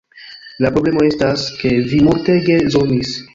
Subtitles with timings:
[0.65, 3.15] La problemo estas, ke vi multege zomis